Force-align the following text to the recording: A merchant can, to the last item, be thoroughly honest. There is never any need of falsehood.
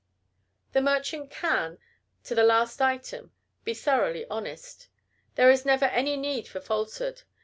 A 0.73 0.81
merchant 0.81 1.29
can, 1.29 1.77
to 2.23 2.33
the 2.33 2.41
last 2.41 2.81
item, 2.81 3.33
be 3.63 3.75
thoroughly 3.75 4.25
honest. 4.31 4.87
There 5.35 5.51
is 5.51 5.63
never 5.63 5.85
any 5.85 6.17
need 6.17 6.55
of 6.55 6.65
falsehood. 6.65 7.21